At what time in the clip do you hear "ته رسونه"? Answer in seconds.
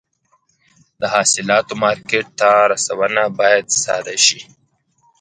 2.39-3.23